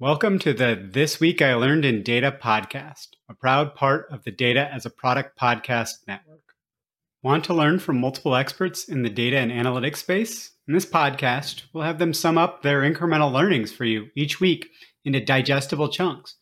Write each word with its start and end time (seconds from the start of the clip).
Welcome 0.00 0.40
to 0.40 0.52
the 0.52 0.88
This 0.90 1.20
Week 1.20 1.40
I 1.40 1.54
Learned 1.54 1.84
in 1.84 2.02
Data 2.02 2.36
podcast, 2.42 3.10
a 3.30 3.34
proud 3.34 3.76
part 3.76 4.08
of 4.10 4.24
the 4.24 4.32
Data 4.32 4.68
as 4.74 4.84
a 4.84 4.90
Product 4.90 5.38
podcast 5.38 5.92
network. 6.08 6.42
Want 7.22 7.44
to 7.44 7.54
learn 7.54 7.78
from 7.78 8.00
multiple 8.00 8.34
experts 8.34 8.88
in 8.88 9.02
the 9.02 9.08
data 9.08 9.38
and 9.38 9.52
analytics 9.52 9.98
space? 9.98 10.50
In 10.66 10.74
this 10.74 10.84
podcast, 10.84 11.62
we'll 11.72 11.84
have 11.84 12.00
them 12.00 12.12
sum 12.12 12.36
up 12.36 12.62
their 12.62 12.80
incremental 12.80 13.32
learnings 13.32 13.70
for 13.70 13.84
you 13.84 14.08
each 14.16 14.40
week 14.40 14.68
into 15.04 15.24
digestible 15.24 15.88
chunks. 15.88 16.34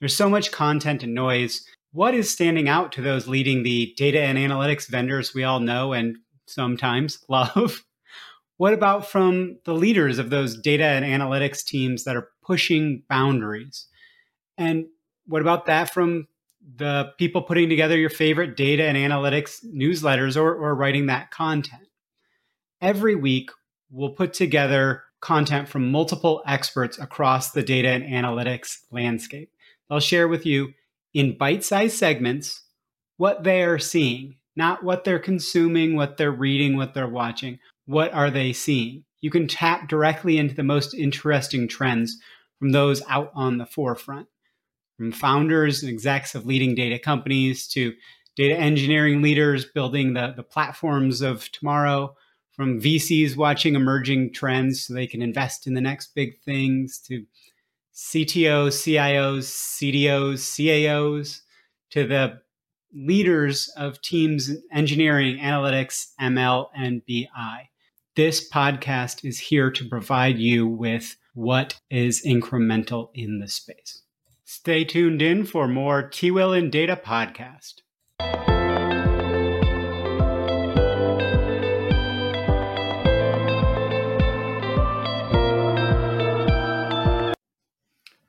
There's 0.00 0.16
so 0.16 0.28
much 0.28 0.50
content 0.50 1.04
and 1.04 1.14
noise. 1.14 1.64
What 1.92 2.12
is 2.12 2.28
standing 2.28 2.68
out 2.68 2.90
to 2.92 3.02
those 3.02 3.28
leading 3.28 3.62
the 3.62 3.94
data 3.96 4.20
and 4.20 4.36
analytics 4.36 4.88
vendors 4.88 5.32
we 5.32 5.44
all 5.44 5.60
know 5.60 5.92
and 5.92 6.16
sometimes 6.48 7.24
love? 7.28 7.84
What 8.58 8.72
about 8.72 9.06
from 9.06 9.58
the 9.64 9.74
leaders 9.74 10.18
of 10.18 10.30
those 10.30 10.56
data 10.56 10.84
and 10.84 11.04
analytics 11.04 11.64
teams 11.64 12.04
that 12.04 12.16
are 12.16 12.28
pushing 12.42 13.02
boundaries? 13.08 13.86
And 14.56 14.86
what 15.26 15.42
about 15.42 15.66
that 15.66 15.92
from 15.92 16.28
the 16.76 17.12
people 17.18 17.42
putting 17.42 17.68
together 17.68 17.98
your 17.98 18.10
favorite 18.10 18.56
data 18.56 18.84
and 18.84 18.96
analytics 18.96 19.64
newsletters 19.64 20.36
or, 20.40 20.54
or 20.54 20.74
writing 20.74 21.06
that 21.06 21.30
content? 21.30 21.88
Every 22.80 23.14
week, 23.14 23.50
we'll 23.90 24.10
put 24.10 24.32
together 24.32 25.02
content 25.20 25.68
from 25.68 25.90
multiple 25.90 26.42
experts 26.46 26.98
across 26.98 27.50
the 27.50 27.62
data 27.62 27.88
and 27.88 28.04
analytics 28.04 28.78
landscape. 28.90 29.50
They'll 29.88 30.00
share 30.00 30.28
with 30.28 30.46
you 30.46 30.72
in 31.12 31.36
bite 31.36 31.64
sized 31.64 31.96
segments 31.96 32.62
what 33.16 33.44
they 33.44 33.62
are 33.62 33.78
seeing, 33.78 34.36
not 34.56 34.82
what 34.82 35.04
they're 35.04 35.18
consuming, 35.18 35.96
what 35.96 36.16
they're 36.16 36.30
reading, 36.30 36.76
what 36.76 36.94
they're 36.94 37.08
watching, 37.08 37.58
what 37.86 38.12
are 38.12 38.30
they 38.30 38.52
seeing? 38.52 39.04
You 39.20 39.30
can 39.30 39.48
tap 39.48 39.88
directly 39.88 40.38
into 40.38 40.54
the 40.54 40.62
most 40.62 40.94
interesting 40.94 41.66
trends 41.68 42.16
from 42.58 42.70
those 42.70 43.02
out 43.08 43.30
on 43.34 43.58
the 43.58 43.66
forefront. 43.66 44.28
From 44.96 45.12
founders 45.12 45.82
and 45.82 45.90
execs 45.92 46.34
of 46.34 46.46
leading 46.46 46.74
data 46.74 46.98
companies 46.98 47.66
to 47.68 47.94
data 48.34 48.56
engineering 48.56 49.22
leaders 49.22 49.64
building 49.64 50.14
the, 50.14 50.32
the 50.36 50.42
platforms 50.42 51.20
of 51.20 51.50
tomorrow, 51.52 52.14
from 52.52 52.80
VCs 52.80 53.36
watching 53.36 53.74
emerging 53.74 54.32
trends 54.32 54.86
so 54.86 54.94
they 54.94 55.06
can 55.06 55.20
invest 55.20 55.66
in 55.66 55.74
the 55.74 55.80
next 55.80 56.14
big 56.14 56.40
things, 56.40 56.98
to 57.06 57.26
CTOs, 57.94 58.72
CIOs, 58.72 59.44
CDOs, 59.44 60.38
CAOs, 60.38 61.40
to 61.90 62.06
the 62.06 62.40
leaders 62.94 63.68
of 63.76 64.00
teams 64.00 64.50
engineering, 64.72 65.38
analytics, 65.38 66.08
ML, 66.20 66.68
and 66.74 67.02
BI. 67.06 67.68
This 68.16 68.48
podcast 68.48 69.26
is 69.26 69.38
here 69.38 69.70
to 69.70 69.84
provide 69.84 70.38
you 70.38 70.66
with 70.66 71.16
what 71.34 71.78
is 71.90 72.24
incremental 72.24 73.10
in 73.12 73.40
the 73.40 73.46
space. 73.46 74.04
Stay 74.46 74.84
tuned 74.84 75.20
in 75.20 75.44
for 75.44 75.68
more 75.68 76.08
TWIL 76.08 76.54
in 76.54 76.70
Data 76.70 76.96
podcast. 76.96 77.82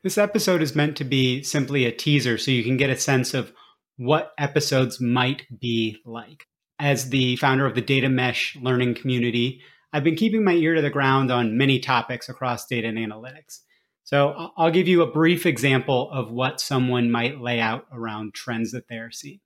This 0.04 0.18
episode 0.18 0.62
is 0.62 0.76
meant 0.76 0.98
to 0.98 1.06
be 1.06 1.44
simply 1.44 1.86
a 1.86 1.94
teaser 1.94 2.38
so 2.38 2.52
you 2.52 2.66
can 2.66 2.76
get 2.76 2.90
a 2.90 2.98
sense 2.98 3.34
of 3.34 3.54
what 3.96 4.34
episodes 4.38 5.00
might 5.00 5.44
be 5.62 6.02
like. 6.04 6.46
As 6.78 7.10
the 7.10 7.38
founder 7.38 7.66
of 7.66 7.74
the 7.74 7.82
Data 7.82 8.10
Mesh 8.10 8.58
learning 8.62 8.96
community, 8.96 9.62
I've 9.94 10.04
been 10.04 10.16
keeping 10.16 10.44
my 10.44 10.54
ear 10.54 10.76
to 10.76 10.82
the 10.82 10.90
ground 10.90 11.32
on 11.32 11.58
many 11.58 11.80
topics 11.80 12.30
across 12.30 12.66
data 12.66 12.88
and 12.88 12.98
analytics. 12.98 13.60
So 14.04 14.52
I'll 14.56 14.72
give 14.72 14.88
you 14.88 15.02
a 15.02 15.12
brief 15.12 15.46
example 15.46 16.10
of 16.12 16.32
what 16.32 16.62
someone 16.62 17.12
might 17.12 17.42
lay 17.42 17.60
out 17.60 17.88
around 17.92 18.34
trends 18.34 18.72
that 18.72 18.88
they're 18.88 19.12
seeing. 19.12 19.42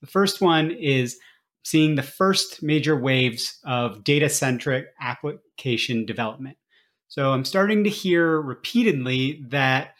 The 0.00 0.06
first 0.06 0.40
one 0.40 0.70
is 0.70 1.18
seeing 1.64 1.94
the 1.94 2.02
first 2.02 2.62
major 2.62 2.94
waves 2.94 3.58
of 3.64 4.04
data 4.04 4.28
centric 4.28 4.86
application 5.00 6.04
development. 6.04 6.56
So 7.08 7.32
I'm 7.32 7.44
starting 7.44 7.84
to 7.84 7.90
hear 7.90 8.40
repeatedly 8.40 9.44
that 9.48 9.94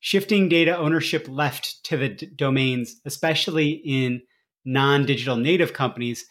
shifting 0.00 0.48
data 0.48 0.76
ownership 0.76 1.26
left 1.28 1.84
to 1.84 1.96
the 1.96 2.10
d- 2.10 2.30
domains, 2.36 3.00
especially 3.04 3.70
in 3.84 4.22
non 4.64 5.06
digital 5.06 5.36
native 5.36 5.72
companies, 5.72 6.24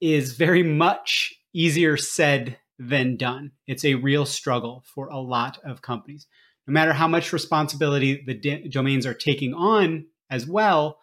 is 0.00 0.32
very 0.32 0.62
much 0.62 1.34
easier 1.54 1.96
said 1.96 2.58
than 2.78 3.16
done. 3.16 3.52
It's 3.66 3.84
a 3.84 3.94
real 3.94 4.26
struggle 4.26 4.84
for 4.94 5.08
a 5.08 5.18
lot 5.18 5.58
of 5.64 5.82
companies. 5.82 6.26
No 6.66 6.72
matter 6.72 6.92
how 6.92 7.08
much 7.08 7.32
responsibility 7.32 8.22
the 8.26 8.34
d- 8.34 8.68
domains 8.68 9.06
are 9.06 9.14
taking 9.14 9.54
on 9.54 10.06
as 10.30 10.46
well, 10.46 10.98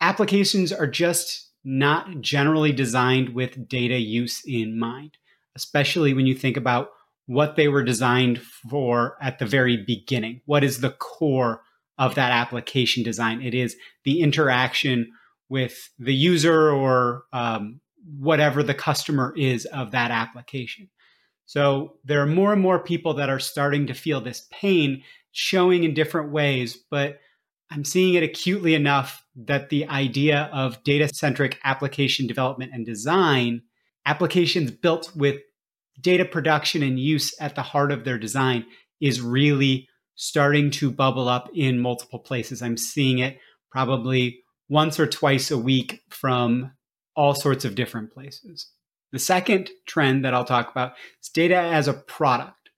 applications 0.00 0.72
are 0.72 0.86
just 0.86 1.50
not 1.64 2.20
generally 2.20 2.72
designed 2.72 3.34
with 3.34 3.68
data 3.68 3.98
use 3.98 4.42
in 4.46 4.78
mind, 4.78 5.16
especially 5.56 6.14
when 6.14 6.26
you 6.26 6.34
think 6.34 6.56
about 6.56 6.90
what 7.26 7.56
they 7.56 7.68
were 7.68 7.82
designed 7.82 8.40
for 8.70 9.16
at 9.20 9.38
the 9.38 9.46
very 9.46 9.76
beginning. 9.76 10.40
What 10.46 10.64
is 10.64 10.80
the 10.80 10.90
core 10.90 11.62
of 11.98 12.14
that 12.14 12.30
application 12.30 13.02
design? 13.02 13.42
It 13.42 13.54
is 13.54 13.76
the 14.04 14.20
interaction 14.20 15.10
with 15.48 15.90
the 15.98 16.14
user 16.14 16.70
or 16.70 17.24
um, 17.32 17.80
whatever 18.04 18.62
the 18.62 18.74
customer 18.74 19.34
is 19.36 19.64
of 19.66 19.90
that 19.90 20.10
application. 20.10 20.88
So 21.46 21.96
there 22.04 22.20
are 22.20 22.26
more 22.26 22.52
and 22.52 22.60
more 22.60 22.78
people 22.78 23.14
that 23.14 23.30
are 23.30 23.40
starting 23.40 23.86
to 23.86 23.94
feel 23.94 24.20
this 24.20 24.46
pain 24.50 25.02
showing 25.32 25.84
in 25.84 25.94
different 25.94 26.30
ways, 26.30 26.76
but 26.90 27.18
I'm 27.70 27.84
seeing 27.84 28.14
it 28.14 28.22
acutely 28.22 28.74
enough 28.74 29.24
that 29.36 29.68
the 29.68 29.86
idea 29.88 30.50
of 30.52 30.82
data 30.84 31.08
centric 31.12 31.58
application 31.64 32.26
development 32.26 32.72
and 32.74 32.84
design, 32.84 33.62
applications 34.06 34.70
built 34.70 35.12
with 35.14 35.40
data 36.00 36.24
production 36.24 36.82
and 36.82 36.98
use 36.98 37.34
at 37.40 37.54
the 37.54 37.62
heart 37.62 37.92
of 37.92 38.04
their 38.04 38.18
design, 38.18 38.64
is 39.00 39.20
really 39.20 39.88
starting 40.14 40.70
to 40.70 40.90
bubble 40.90 41.28
up 41.28 41.48
in 41.54 41.78
multiple 41.78 42.18
places. 42.18 42.62
I'm 42.62 42.76
seeing 42.76 43.18
it 43.18 43.38
probably 43.70 44.40
once 44.68 44.98
or 44.98 45.06
twice 45.06 45.50
a 45.50 45.58
week 45.58 46.02
from 46.10 46.72
all 47.18 47.34
sorts 47.34 47.64
of 47.64 47.74
different 47.74 48.12
places. 48.12 48.68
The 49.10 49.18
second 49.18 49.70
trend 49.88 50.24
that 50.24 50.34
I'll 50.34 50.44
talk 50.44 50.70
about 50.70 50.92
is 51.20 51.28
data 51.28 51.56
as 51.56 51.88
a 51.88 51.92
product. 51.92 52.70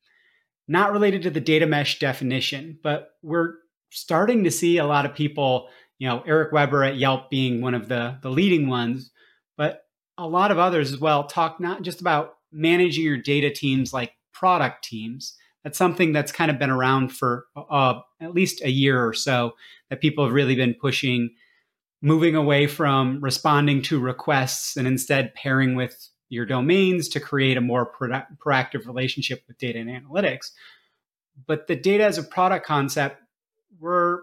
Not 0.66 0.92
related 0.92 1.20
to 1.24 1.30
the 1.30 1.42
data 1.42 1.66
mesh 1.66 1.98
definition, 1.98 2.78
but 2.82 3.10
we're 3.22 3.56
starting 3.90 4.44
to 4.44 4.50
see 4.50 4.78
a 4.78 4.86
lot 4.86 5.04
of 5.04 5.14
people, 5.14 5.68
you 5.98 6.08
know, 6.08 6.22
Eric 6.26 6.52
Weber 6.52 6.84
at 6.84 6.96
Yelp 6.96 7.28
being 7.28 7.60
one 7.60 7.74
of 7.74 7.88
the, 7.88 8.16
the 8.22 8.30
leading 8.30 8.66
ones, 8.66 9.10
but 9.58 9.82
a 10.16 10.26
lot 10.26 10.50
of 10.50 10.58
others 10.58 10.90
as 10.90 10.98
well 10.98 11.24
talk 11.24 11.60
not 11.60 11.82
just 11.82 12.00
about 12.00 12.36
managing 12.50 13.04
your 13.04 13.18
data 13.18 13.50
teams 13.50 13.92
like 13.92 14.12
product 14.32 14.84
teams. 14.84 15.36
That's 15.64 15.76
something 15.76 16.14
that's 16.14 16.32
kind 16.32 16.50
of 16.50 16.58
been 16.58 16.70
around 16.70 17.12
for 17.12 17.44
uh, 17.54 18.00
at 18.22 18.32
least 18.32 18.62
a 18.64 18.70
year 18.70 19.06
or 19.06 19.12
so 19.12 19.52
that 19.90 20.00
people 20.00 20.24
have 20.24 20.32
really 20.32 20.56
been 20.56 20.74
pushing 20.80 21.34
moving 22.02 22.34
away 22.34 22.66
from 22.66 23.20
responding 23.20 23.82
to 23.82 24.00
requests 24.00 24.76
and 24.76 24.86
instead 24.86 25.34
pairing 25.34 25.74
with 25.74 26.08
your 26.28 26.46
domains 26.46 27.08
to 27.08 27.20
create 27.20 27.56
a 27.56 27.60
more 27.60 27.90
proactive 27.92 28.86
relationship 28.86 29.42
with 29.46 29.58
data 29.58 29.78
and 29.78 29.90
analytics. 29.90 30.52
But 31.46 31.66
the 31.66 31.76
data 31.76 32.04
as 32.04 32.18
a 32.18 32.22
product 32.22 32.64
concept, 32.66 33.20
we're 33.78 34.20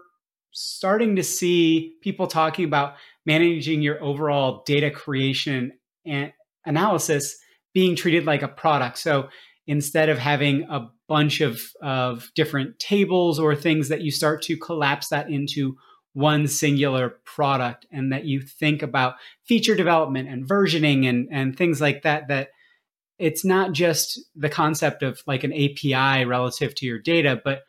starting 0.52 1.16
to 1.16 1.22
see 1.22 1.94
people 2.02 2.26
talking 2.26 2.64
about 2.64 2.94
managing 3.26 3.82
your 3.82 4.02
overall 4.02 4.62
data 4.66 4.90
creation 4.90 5.72
and 6.06 6.32
analysis 6.64 7.36
being 7.74 7.94
treated 7.94 8.24
like 8.24 8.42
a 8.42 8.48
product. 8.48 8.98
So 8.98 9.28
instead 9.66 10.08
of 10.08 10.18
having 10.18 10.66
a 10.70 10.88
bunch 11.08 11.40
of, 11.40 11.60
of 11.82 12.30
different 12.34 12.78
tables 12.78 13.38
or 13.38 13.54
things 13.54 13.88
that 13.88 14.00
you 14.00 14.10
start 14.10 14.42
to 14.42 14.56
collapse 14.56 15.08
that 15.08 15.30
into 15.30 15.76
one 16.14 16.46
singular 16.48 17.10
product 17.24 17.86
and 17.92 18.12
that 18.12 18.24
you 18.24 18.40
think 18.40 18.82
about 18.82 19.14
feature 19.44 19.74
development 19.74 20.28
and 20.28 20.48
versioning 20.48 21.08
and, 21.08 21.28
and 21.30 21.56
things 21.56 21.80
like 21.80 22.02
that, 22.02 22.28
that 22.28 22.48
it's 23.18 23.44
not 23.44 23.72
just 23.72 24.20
the 24.34 24.48
concept 24.48 25.02
of 25.02 25.22
like 25.26 25.44
an 25.44 25.52
API 25.52 26.24
relative 26.24 26.74
to 26.76 26.86
your 26.86 26.98
data, 26.98 27.40
but 27.44 27.62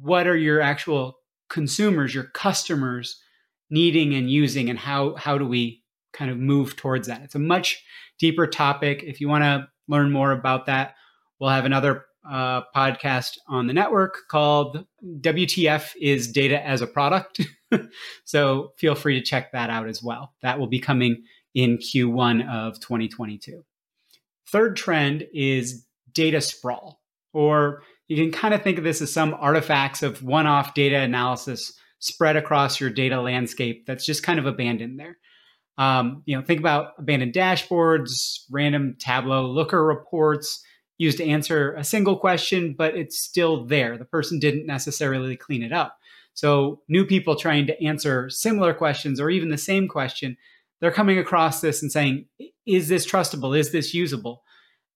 what 0.00 0.26
are 0.26 0.36
your 0.36 0.60
actual 0.60 1.18
consumers, 1.48 2.14
your 2.14 2.24
customers 2.24 3.20
needing 3.68 4.14
and 4.14 4.30
using, 4.30 4.70
and 4.70 4.78
how, 4.78 5.14
how 5.14 5.38
do 5.38 5.46
we 5.46 5.82
kind 6.12 6.30
of 6.30 6.38
move 6.38 6.76
towards 6.76 7.08
that? 7.08 7.22
It's 7.22 7.34
a 7.34 7.40
much 7.40 7.82
deeper 8.18 8.46
topic. 8.46 9.02
If 9.04 9.20
you 9.20 9.28
want 9.28 9.44
to 9.44 9.68
learn 9.88 10.10
more 10.10 10.32
about 10.32 10.66
that, 10.66 10.94
we'll 11.38 11.50
have 11.50 11.64
another 11.64 12.04
uh, 12.28 12.62
podcast 12.74 13.38
on 13.48 13.66
the 13.66 13.72
network 13.72 14.28
called 14.28 14.84
WTF 15.04 15.92
is 16.00 16.30
Data 16.30 16.64
as 16.64 16.80
a 16.80 16.86
Product. 16.86 17.40
so 18.24 18.72
feel 18.78 18.94
free 18.94 19.18
to 19.18 19.24
check 19.24 19.52
that 19.52 19.70
out 19.70 19.88
as 19.88 20.02
well. 20.02 20.34
That 20.42 20.58
will 20.58 20.66
be 20.66 20.80
coming 20.80 21.24
in 21.54 21.78
Q1 21.78 22.48
of 22.48 22.80
2022. 22.80 23.64
Third 24.48 24.76
trend 24.76 25.26
is 25.32 25.86
data 26.12 26.40
sprawl, 26.40 27.00
or 27.32 27.82
you 28.08 28.16
can 28.16 28.32
kind 28.32 28.54
of 28.54 28.62
think 28.62 28.78
of 28.78 28.84
this 28.84 29.00
as 29.00 29.12
some 29.12 29.34
artifacts 29.34 30.02
of 30.02 30.22
one 30.22 30.46
off 30.46 30.74
data 30.74 30.98
analysis 30.98 31.72
spread 32.00 32.36
across 32.36 32.80
your 32.80 32.90
data 32.90 33.20
landscape 33.20 33.86
that's 33.86 34.04
just 34.04 34.22
kind 34.22 34.38
of 34.38 34.46
abandoned 34.46 34.98
there. 34.98 35.16
Um, 35.78 36.22
you 36.26 36.36
know, 36.36 36.42
think 36.42 36.60
about 36.60 36.92
abandoned 36.98 37.32
dashboards, 37.32 38.40
random 38.50 38.96
Tableau 38.98 39.46
Looker 39.46 39.84
reports 39.84 40.62
used 41.00 41.16
to 41.16 41.24
answer 41.24 41.72
a 41.76 41.82
single 41.82 42.18
question, 42.18 42.74
but 42.76 42.94
it's 42.94 43.18
still 43.18 43.64
there. 43.64 43.96
The 43.96 44.04
person 44.04 44.38
didn't 44.38 44.66
necessarily 44.66 45.34
clean 45.34 45.62
it 45.62 45.72
up. 45.72 45.98
So, 46.34 46.82
new 46.88 47.06
people 47.06 47.36
trying 47.36 47.66
to 47.68 47.82
answer 47.82 48.28
similar 48.28 48.74
questions 48.74 49.18
or 49.18 49.30
even 49.30 49.48
the 49.48 49.56
same 49.56 49.88
question, 49.88 50.36
they're 50.78 50.92
coming 50.92 51.18
across 51.18 51.62
this 51.62 51.80
and 51.80 51.90
saying, 51.90 52.26
Is 52.66 52.88
this 52.88 53.10
trustable? 53.10 53.58
Is 53.58 53.72
this 53.72 53.94
usable? 53.94 54.42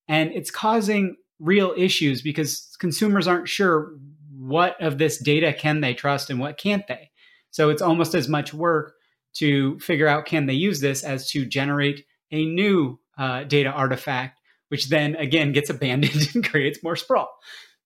And 0.06 0.31
it's 0.33 0.51
causing 0.51 1.17
real 1.41 1.73
issues 1.77 2.21
because 2.21 2.77
consumers 2.79 3.27
aren't 3.27 3.49
sure 3.49 3.95
what 4.37 4.81
of 4.83 4.99
this 4.99 5.17
data 5.17 5.55
can 5.55 5.81
they 5.81 5.95
trust 5.95 6.29
and 6.29 6.39
what 6.39 6.59
can't 6.59 6.87
they. 6.87 7.11
So, 7.50 7.71
it's 7.71 7.83
almost 7.83 8.15
as 8.15 8.29
much 8.29 8.53
work 8.53 8.93
to 9.37 9.79
figure 9.79 10.07
out 10.07 10.27
can 10.27 10.45
they 10.45 10.53
use 10.53 10.81
this 10.81 11.03
as 11.03 11.31
to 11.31 11.47
generate 11.47 12.05
a 12.31 12.45
new 12.45 13.00
uh, 13.17 13.45
data 13.45 13.71
artifact, 13.71 14.39
which 14.69 14.88
then 14.88 15.16
again 15.16 15.52
gets 15.52 15.70
abandoned 15.70 16.31
and 16.34 16.49
creates 16.49 16.82
more 16.82 16.96
sprawl. 16.96 17.31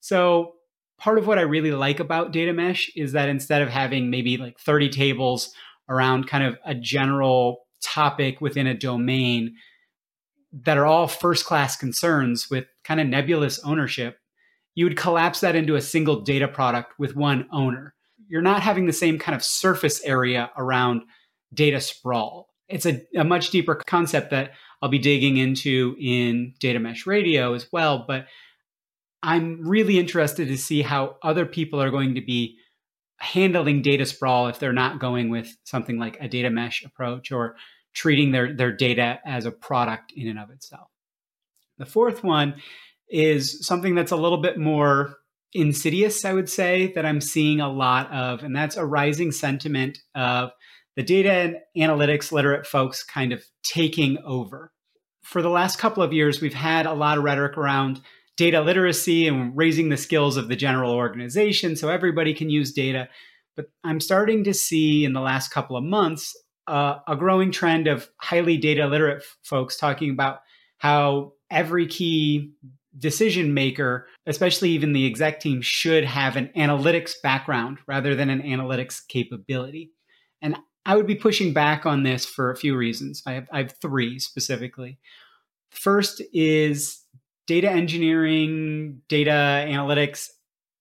So 0.01 0.55
part 0.99 1.19
of 1.19 1.27
what 1.27 1.39
I 1.39 1.43
really 1.43 1.73
like 1.73 2.01
about 2.01 2.33
data 2.33 2.53
mesh 2.53 2.91
is 2.97 3.13
that 3.13 3.29
instead 3.29 3.63
of 3.63 3.69
having 3.69 4.11
maybe 4.11 4.37
like 4.37 4.59
30 4.59 4.89
tables 4.89 5.53
around 5.89 6.27
kind 6.27 6.45
of 6.45 6.59
a 6.65 6.75
general 6.75 7.61
topic 7.83 8.41
within 8.41 8.67
a 8.67 8.75
domain 8.77 9.55
that 10.53 10.79
are 10.79 10.87
all 10.87 11.07
first 11.07 11.45
class 11.45 11.77
concerns 11.77 12.49
with 12.51 12.67
kind 12.85 13.01
of 13.01 13.07
nebulous 13.07 13.59
ownership, 13.61 14.19
you 14.75 14.85
would 14.85 14.97
collapse 14.97 15.41
that 15.41 15.57
into 15.57 15.77
a 15.77 15.81
single 15.81 16.21
data 16.21 16.49
product 16.49 16.95
with 16.99 17.17
one 17.17 17.47
owner. 17.53 17.95
You're 18.29 18.43
not 18.43 18.63
having 18.63 18.87
the 18.87 18.93
same 18.93 19.19
kind 19.19 19.35
of 19.35 19.45
surface 19.45 20.03
area 20.05 20.51
around 20.57 21.03
data 21.53 21.81
sprawl. 21.81 22.48
It's 22.69 22.87
a, 22.87 23.03
a 23.17 23.25
much 23.25 23.51
deeper 23.51 23.75
concept 23.75 24.31
that 24.31 24.53
I'll 24.81 24.89
be 24.89 24.99
digging 24.99 25.37
into 25.37 25.97
in 26.01 26.55
Data 26.61 26.79
Mesh 26.79 27.07
Radio 27.07 27.55
as 27.55 27.67
well. 27.73 28.05
But 28.07 28.27
I'm 29.23 29.67
really 29.67 29.99
interested 29.99 30.49
to 30.49 30.59
see 30.59 30.83
how 30.83 31.17
other 31.23 31.47
people 31.47 31.81
are 31.81 31.91
going 31.91 32.15
to 32.15 32.21
be 32.21 32.59
handling 33.19 33.83
data 33.83 34.07
sprawl 34.07 34.47
if 34.47 34.59
they're 34.59 34.73
not 34.73 35.01
going 35.01 35.29
with 35.29 35.57
something 35.65 35.99
like 35.99 36.17
a 36.21 36.29
data 36.29 36.51
mesh 36.51 36.85
approach 36.85 37.33
or 37.33 37.57
treating 37.95 38.31
their, 38.31 38.55
their 38.55 38.71
data 38.71 39.19
as 39.27 39.45
a 39.45 39.51
product 39.51 40.13
in 40.15 40.29
and 40.29 40.39
of 40.39 40.51
itself. 40.51 40.89
The 41.79 41.87
fourth 41.87 42.23
one 42.23 42.57
is 43.09 43.67
something 43.67 43.95
that's 43.95 44.13
a 44.13 44.17
little 44.17 44.41
bit 44.41 44.59
more 44.59 45.17
insidious, 45.53 46.25
I 46.25 46.33
would 46.33 46.49
say, 46.49 46.93
that 46.95 47.07
I'm 47.07 47.21
seeing 47.21 47.61
a 47.61 47.73
lot 47.73 48.13
of, 48.13 48.45
and 48.45 48.55
that's 48.55 48.77
a 48.77 48.85
rising 48.85 49.33
sentiment 49.33 49.99
of 50.15 50.51
the 50.99 51.05
data 51.05 51.31
and 51.31 51.57
analytics 51.77 52.33
literate 52.33 52.67
folks 52.67 53.05
kind 53.05 53.33
of 53.33 53.45
taking 53.63 54.19
over. 54.25 54.73
For 55.23 55.43
the 55.43 55.49
last 55.49 55.79
couple 55.79 56.03
of 56.03 56.13
years, 56.13 56.41
we've 56.41 56.53
had 56.53 56.87
a 56.87 56.93
lot 56.93 57.19
of 57.19 57.23
rhetoric 57.23 57.57
around 57.57 58.01
data 58.37 58.61
literacy 58.61 59.29
and 59.29 59.57
raising 59.57 59.91
the 59.91 59.97
skills 59.97 60.37
of 60.37 60.49
the 60.49 60.57
general 60.57 60.91
organization 60.91 61.77
so 61.77 61.89
everybody 61.89 62.35
can 62.35 62.51
use 62.51 62.73
data. 62.73 63.09
But 63.55 63.67
I'm 63.85 64.01
starting 64.01 64.43
to 64.43 64.53
see 64.53 65.05
in 65.05 65.13
the 65.13 65.21
last 65.21 65.53
couple 65.53 65.77
of 65.77 65.85
months 65.85 66.37
uh, 66.67 66.97
a 67.07 67.15
growing 67.15 67.53
trend 67.53 67.87
of 67.87 68.09
highly 68.17 68.57
data 68.57 68.89
literate 68.89 69.19
f- 69.19 69.37
folks 69.45 69.77
talking 69.77 70.11
about 70.11 70.41
how 70.79 71.35
every 71.49 71.87
key 71.87 72.55
decision 72.99 73.55
maker, 73.55 74.09
especially 74.27 74.71
even 74.71 74.95
the 74.95 75.07
exec 75.07 75.39
team, 75.39 75.63
should 75.63 76.05
have 76.05 76.35
an 76.35 76.51
analytics 76.57 77.13
background 77.23 77.79
rather 77.87 78.17
than 78.17 78.31
an 78.31 78.43
analytics 78.43 79.01
capability. 79.07 79.93
And 80.43 80.57
I 80.87 80.97
would 80.97 81.07
be 81.07 81.15
pushing 81.15 81.53
back 81.53 81.87
on 81.87 82.03
this 82.03 82.25
for 82.25 82.51
a 82.51 82.57
few 82.57 82.77
reasons. 82.77 83.23
I 83.27 83.33
have, 83.33 83.49
I 83.53 83.59
have 83.59 83.75
three 83.81 84.19
specifically. 84.19 84.99
First 85.71 86.23
is 86.33 87.05
data 87.47 87.71
engineering, 87.71 89.03
data 89.09 89.67
analytics 89.69 90.29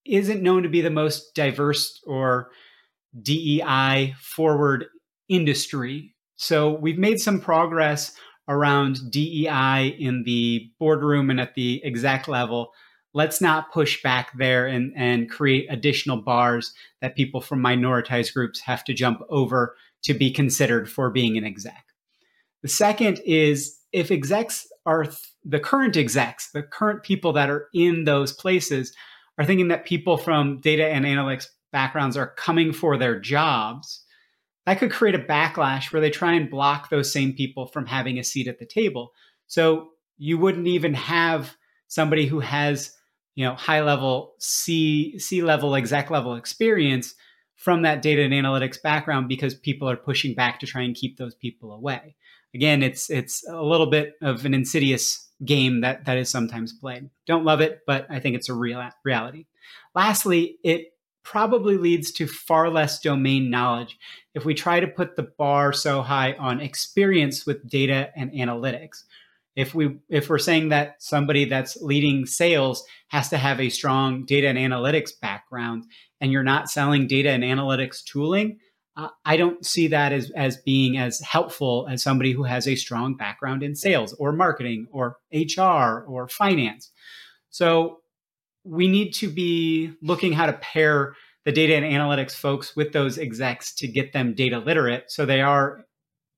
isn't 0.04 0.42
known 0.42 0.62
to 0.62 0.68
be 0.68 0.80
the 0.80 0.90
most 0.90 1.34
diverse 1.34 2.00
or 2.06 2.50
DEI 3.20 4.14
forward 4.20 4.86
industry. 5.28 6.14
So 6.36 6.72
we've 6.72 6.98
made 6.98 7.20
some 7.20 7.40
progress 7.40 8.12
around 8.48 9.10
DEI 9.10 9.94
in 9.98 10.22
the 10.24 10.70
boardroom 10.78 11.30
and 11.30 11.40
at 11.40 11.54
the 11.54 11.84
exec 11.84 12.28
level. 12.28 12.72
Let's 13.12 13.40
not 13.40 13.72
push 13.72 14.02
back 14.02 14.30
there 14.36 14.66
and, 14.66 14.92
and 14.96 15.30
create 15.30 15.66
additional 15.70 16.22
bars 16.22 16.72
that 17.00 17.16
people 17.16 17.40
from 17.40 17.60
minoritized 17.60 18.32
groups 18.32 18.60
have 18.60 18.84
to 18.84 18.94
jump 18.94 19.20
over 19.28 19.76
to 20.04 20.14
be 20.14 20.30
considered 20.30 20.90
for 20.90 21.10
being 21.10 21.36
an 21.36 21.44
exec. 21.44 21.84
The 22.62 22.68
second 22.68 23.20
is 23.24 23.78
if 23.92 24.10
execs 24.10 24.66
are 24.84 25.04
th- 25.04 25.16
the 25.44 25.60
current 25.60 25.96
execs, 25.96 26.50
the 26.52 26.62
current 26.62 27.02
people 27.02 27.32
that 27.34 27.50
are 27.50 27.68
in 27.74 28.04
those 28.04 28.32
places 28.32 28.94
are 29.38 29.44
thinking 29.44 29.68
that 29.68 29.86
people 29.86 30.16
from 30.16 30.60
data 30.60 30.86
and 30.86 31.04
analytics 31.04 31.46
backgrounds 31.72 32.16
are 32.16 32.34
coming 32.34 32.72
for 32.72 32.96
their 32.96 33.18
jobs, 33.18 34.04
that 34.66 34.78
could 34.78 34.90
create 34.90 35.14
a 35.14 35.18
backlash 35.18 35.92
where 35.92 36.02
they 36.02 36.10
try 36.10 36.32
and 36.32 36.50
block 36.50 36.90
those 36.90 37.12
same 37.12 37.32
people 37.32 37.66
from 37.66 37.86
having 37.86 38.18
a 38.18 38.24
seat 38.24 38.48
at 38.48 38.58
the 38.58 38.66
table. 38.66 39.12
So 39.46 39.90
you 40.18 40.36
wouldn't 40.36 40.66
even 40.66 40.94
have 40.94 41.56
somebody 41.86 42.26
who 42.26 42.40
has, 42.40 42.94
you 43.34 43.44
know, 43.46 43.54
high 43.54 43.80
level 43.82 44.34
C 44.38 45.18
C 45.18 45.42
level 45.42 45.74
exec 45.74 46.10
level 46.10 46.34
experience 46.34 47.14
from 47.58 47.82
that 47.82 48.00
data 48.00 48.22
and 48.22 48.32
analytics 48.32 48.80
background 48.80 49.28
because 49.28 49.52
people 49.52 49.90
are 49.90 49.96
pushing 49.96 50.32
back 50.32 50.60
to 50.60 50.66
try 50.66 50.82
and 50.82 50.94
keep 50.94 51.18
those 51.18 51.34
people 51.34 51.72
away. 51.72 52.14
Again, 52.54 52.82
it's 52.82 53.10
it's 53.10 53.46
a 53.46 53.60
little 53.60 53.90
bit 53.90 54.14
of 54.22 54.46
an 54.46 54.54
insidious 54.54 55.28
game 55.44 55.82
that 55.82 56.06
that 56.06 56.16
is 56.16 56.30
sometimes 56.30 56.72
played. 56.72 57.10
Don't 57.26 57.44
love 57.44 57.60
it, 57.60 57.80
but 57.86 58.06
I 58.08 58.20
think 58.20 58.36
it's 58.36 58.48
a 58.48 58.54
real 58.54 58.88
reality. 59.04 59.46
Lastly, 59.94 60.56
it 60.62 60.92
probably 61.24 61.76
leads 61.76 62.12
to 62.12 62.26
far 62.26 62.70
less 62.70 63.00
domain 63.00 63.50
knowledge 63.50 63.98
if 64.34 64.44
we 64.44 64.54
try 64.54 64.80
to 64.80 64.86
put 64.86 65.16
the 65.16 65.28
bar 65.36 65.72
so 65.72 66.00
high 66.00 66.32
on 66.34 66.60
experience 66.60 67.44
with 67.44 67.68
data 67.68 68.10
and 68.16 68.32
analytics 68.32 69.02
if 69.58 69.74
we 69.74 69.98
if 70.08 70.30
we're 70.30 70.38
saying 70.38 70.68
that 70.68 71.02
somebody 71.02 71.44
that's 71.44 71.76
leading 71.82 72.24
sales 72.26 72.84
has 73.08 73.28
to 73.28 73.36
have 73.36 73.60
a 73.60 73.68
strong 73.68 74.24
data 74.24 74.46
and 74.46 74.56
analytics 74.56 75.10
background 75.20 75.84
and 76.20 76.32
you're 76.32 76.42
not 76.42 76.70
selling 76.70 77.06
data 77.06 77.30
and 77.30 77.42
analytics 77.42 78.02
tooling 78.04 78.58
uh, 78.96 79.08
i 79.24 79.36
don't 79.36 79.64
see 79.64 79.88
that 79.88 80.12
as 80.12 80.30
as 80.36 80.56
being 80.58 80.96
as 80.96 81.20
helpful 81.20 81.86
as 81.90 82.02
somebody 82.02 82.32
who 82.32 82.42
has 82.42 82.66
a 82.66 82.74
strong 82.76 83.16
background 83.16 83.62
in 83.62 83.74
sales 83.74 84.12
or 84.14 84.32
marketing 84.32 84.86
or 84.92 85.16
hr 85.32 86.04
or 86.06 86.28
finance 86.28 86.90
so 87.50 87.98
we 88.64 88.86
need 88.86 89.12
to 89.12 89.28
be 89.28 89.92
looking 90.02 90.32
how 90.32 90.46
to 90.46 90.52
pair 90.54 91.14
the 91.44 91.52
data 91.52 91.74
and 91.74 91.84
analytics 91.84 92.32
folks 92.32 92.76
with 92.76 92.92
those 92.92 93.18
execs 93.18 93.74
to 93.74 93.88
get 93.88 94.12
them 94.12 94.34
data 94.34 94.58
literate 94.58 95.10
so 95.10 95.24
they 95.24 95.40
are 95.40 95.84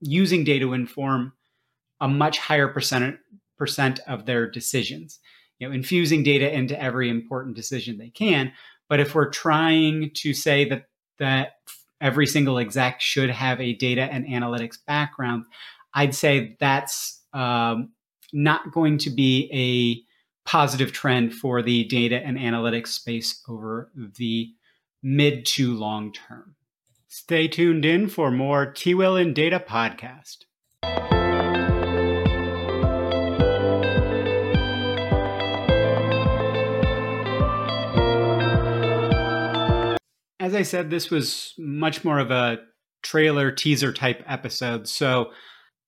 using 0.01 0.45
data 0.45 0.65
to 0.65 0.73
inform 0.73 1.33
a 2.01 2.09
much 2.09 2.39
higher 2.39 2.69
percent 2.69 3.19
percent 3.59 4.01
of 4.09 4.25
their 4.25 4.51
decisions. 4.51 5.21
You 5.59 5.69
know, 5.69 5.75
infusing 5.75 6.23
data 6.23 6.51
into 6.51 6.81
every 6.83 7.11
important 7.11 7.55
decision 7.55 7.99
they 7.99 8.09
can. 8.09 8.53
But 8.91 9.01
if 9.01 9.15
we're 9.15 9.31
trying 9.31 10.11
to 10.17 10.35
say 10.35 10.69
that 10.69 10.87
that 11.19 11.53
every 12.01 12.27
single 12.27 12.59
exec 12.59 13.01
should 13.01 13.31
have 13.31 13.61
a 13.61 13.75
data 13.75 14.03
and 14.03 14.27
analytics 14.27 14.79
background, 14.85 15.45
I'd 15.95 16.15
say 16.15 16.57
that's 16.59 17.23
um, 17.33 17.93
not 18.33 18.73
going 18.73 18.99
to 18.99 19.11
be 19.11 19.49
a 19.53 20.49
positive 20.49 20.93
trend 20.93 21.33
for 21.35 21.63
the 21.63 21.85
data 21.85 22.17
and 22.17 22.37
analytics 22.37 22.89
space 22.89 23.41
over 23.49 23.93
the 23.95 24.49
mid 25.03 25.47
to 25.47 25.75
long 25.75 26.13
term. 26.13 26.57
Stay 27.07 27.47
tuned 27.47 27.85
in 27.85 28.09
for 28.09 28.31
more 28.31 28.73
TWIL 28.73 29.17
in 29.17 29.35
Data 29.35 29.61
podcast. 29.61 30.39
As 40.51 40.57
I 40.57 40.63
said, 40.63 40.91
this 40.91 41.11
was 41.11 41.55
much 41.59 42.05
more 42.05 42.19
of 42.19 42.33
a 42.33 42.59
trailer 43.03 43.53
teaser 43.53 43.93
type 43.93 44.25
episode. 44.27 44.89
So 44.89 45.31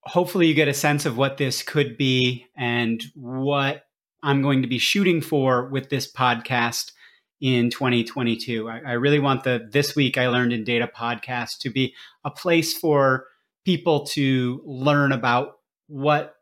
hopefully 0.03 0.47
you 0.47 0.55
get 0.55 0.69
a 0.69 0.75
sense 0.75 1.05
of 1.05 1.17
what 1.17 1.37
this 1.37 1.65
could 1.65 1.99
be 1.99 2.47
and 2.57 3.03
what 3.17 3.83
I'm 4.23 4.41
going 4.41 4.63
to 4.63 4.69
be 4.69 4.79
shooting 4.79 5.21
for 5.21 5.69
with 5.69 5.91
this 5.91 6.11
podcast 6.11 6.93
in 7.41 7.71
2022. 7.71 8.69
I, 8.69 8.81
I 8.87 8.93
really 8.93 9.19
want 9.19 9.43
the 9.43 9.69
This 9.69 9.97
Week 9.97 10.17
I 10.17 10.29
Learned 10.29 10.53
in 10.53 10.63
Data 10.63 10.89
podcast 10.97 11.59
to 11.63 11.71
be 11.71 11.93
a 12.25 12.31
place 12.31 12.73
for 12.73 13.25
people 13.65 14.07
to 14.07 14.63
learn 14.65 15.11
about 15.11 15.55
what 15.89 16.37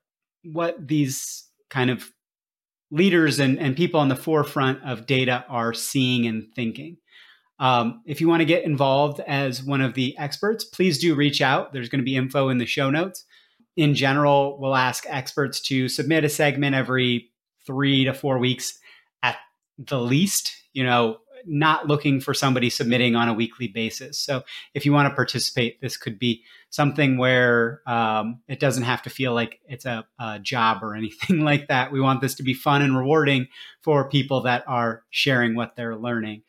what 0.44 0.86
these 0.86 1.48
kind 1.70 1.88
of 1.88 2.12
leaders 2.90 3.38
and, 3.38 3.58
and 3.58 3.76
people 3.76 4.00
on 4.00 4.08
the 4.08 4.16
forefront 4.16 4.82
of 4.84 5.06
data 5.06 5.46
are 5.48 5.72
seeing 5.72 6.26
and 6.26 6.48
thinking. 6.54 6.98
Um, 7.60 8.00
if 8.06 8.20
you 8.20 8.28
want 8.28 8.40
to 8.40 8.46
get 8.46 8.64
involved 8.64 9.20
as 9.20 9.62
one 9.62 9.82
of 9.82 9.94
the 9.94 10.16
experts, 10.18 10.64
please 10.64 10.98
do 10.98 11.14
reach 11.14 11.42
out. 11.42 11.72
There's 11.72 11.90
going 11.90 12.00
to 12.00 12.04
be 12.04 12.16
info 12.16 12.48
in 12.48 12.58
the 12.58 12.66
show 12.66 12.90
notes. 12.90 13.24
In 13.76 13.94
general, 13.94 14.58
we'll 14.58 14.74
ask 14.74 15.04
experts 15.06 15.60
to 15.62 15.88
submit 15.88 16.24
a 16.24 16.28
segment 16.28 16.74
every 16.74 17.30
three 17.66 18.04
to 18.06 18.14
four 18.14 18.38
weeks 18.38 18.78
at 19.22 19.36
the 19.78 20.00
least. 20.00 20.56
You 20.72 20.84
know, 20.84 21.18
not 21.44 21.86
looking 21.86 22.20
for 22.20 22.34
somebody 22.34 22.70
submitting 22.70 23.14
on 23.14 23.28
a 23.28 23.34
weekly 23.34 23.68
basis. 23.68 24.18
So 24.18 24.42
if 24.74 24.86
you 24.86 24.92
want 24.92 25.08
to 25.08 25.14
participate, 25.14 25.80
this 25.80 25.96
could 25.96 26.18
be 26.18 26.42
something 26.70 27.18
where 27.18 27.82
um, 27.86 28.40
it 28.48 28.60
doesn't 28.60 28.84
have 28.84 29.02
to 29.02 29.10
feel 29.10 29.34
like 29.34 29.60
it's 29.66 29.84
a, 29.84 30.06
a, 30.18 30.38
job 30.38 30.82
or 30.82 30.94
anything 30.94 31.40
like 31.44 31.68
that. 31.68 31.92
We 31.92 32.00
want 32.00 32.20
this 32.20 32.34
to 32.36 32.42
be 32.42 32.54
fun 32.54 32.82
and 32.82 32.96
rewarding 32.96 33.48
for 33.82 34.08
people 34.08 34.42
that 34.42 34.64
are 34.66 35.02
sharing 35.10 35.54
what 35.54 35.76
they're 35.76 35.96
learning. 35.96 36.42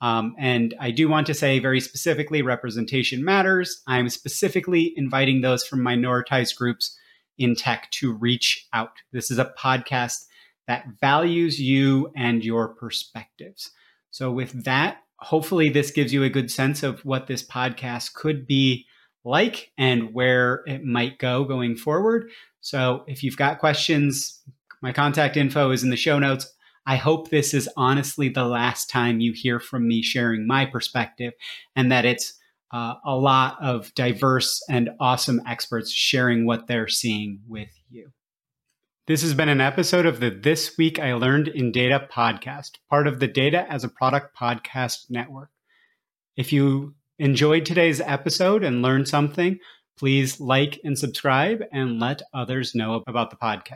Um, 0.00 0.34
and 0.38 0.74
I 0.78 0.90
do 0.90 1.08
want 1.08 1.26
to 1.28 1.34
say 1.34 1.58
very 1.58 1.80
specifically 1.80 2.42
representation 2.42 3.24
matters. 3.24 3.82
I'm 3.86 4.08
specifically 4.08 4.92
inviting 4.96 5.40
those 5.40 5.64
from 5.64 5.80
minoritized 5.80 6.56
groups 6.56 6.96
in 7.38 7.54
tech 7.54 7.90
to 7.92 8.12
reach 8.12 8.66
out. 8.72 8.92
This 9.12 9.30
is 9.30 9.38
a 9.38 9.52
podcast 9.58 10.24
that 10.66 10.86
values 11.00 11.60
you 11.60 12.12
and 12.16 12.44
your 12.44 12.68
perspectives. 12.68 13.70
So, 14.10 14.30
with 14.30 14.64
that, 14.64 14.98
hopefully, 15.18 15.68
this 15.68 15.90
gives 15.90 16.12
you 16.12 16.24
a 16.24 16.30
good 16.30 16.50
sense 16.50 16.82
of 16.82 17.04
what 17.04 17.26
this 17.26 17.46
podcast 17.46 18.14
could 18.14 18.46
be 18.46 18.86
like 19.24 19.72
and 19.78 20.12
where 20.14 20.62
it 20.66 20.84
might 20.84 21.18
go 21.18 21.44
going 21.44 21.76
forward. 21.76 22.30
So, 22.60 23.04
if 23.06 23.22
you've 23.22 23.36
got 23.36 23.58
questions, 23.58 24.42
my 24.82 24.92
contact 24.92 25.36
info 25.36 25.70
is 25.70 25.82
in 25.82 25.90
the 25.90 25.96
show 25.96 26.18
notes. 26.18 26.52
I 26.86 26.96
hope 26.96 27.30
this 27.30 27.52
is 27.52 27.68
honestly 27.76 28.28
the 28.28 28.44
last 28.44 28.88
time 28.88 29.20
you 29.20 29.32
hear 29.32 29.58
from 29.58 29.88
me 29.88 30.02
sharing 30.02 30.46
my 30.46 30.66
perspective 30.66 31.32
and 31.74 31.90
that 31.90 32.04
it's 32.04 32.38
uh, 32.72 32.94
a 33.04 33.16
lot 33.16 33.56
of 33.60 33.92
diverse 33.94 34.62
and 34.68 34.90
awesome 35.00 35.40
experts 35.46 35.90
sharing 35.90 36.46
what 36.46 36.66
they're 36.68 36.88
seeing 36.88 37.40
with 37.48 37.70
you. 37.90 38.12
This 39.06 39.22
has 39.22 39.34
been 39.34 39.48
an 39.48 39.60
episode 39.60 40.06
of 40.06 40.20
the 40.20 40.30
This 40.30 40.76
Week 40.76 40.98
I 40.98 41.14
Learned 41.14 41.48
in 41.48 41.72
Data 41.72 42.08
podcast, 42.12 42.72
part 42.88 43.06
of 43.06 43.20
the 43.20 43.28
Data 43.28 43.70
as 43.70 43.84
a 43.84 43.88
Product 43.88 44.36
podcast 44.36 45.10
network. 45.10 45.50
If 46.36 46.52
you 46.52 46.94
enjoyed 47.18 47.66
today's 47.66 48.00
episode 48.00 48.62
and 48.62 48.82
learned 48.82 49.08
something, 49.08 49.58
please 49.96 50.40
like 50.40 50.80
and 50.84 50.98
subscribe 50.98 51.62
and 51.72 51.98
let 51.98 52.22
others 52.34 52.74
know 52.74 53.02
about 53.06 53.30
the 53.30 53.36
podcast. 53.36 53.74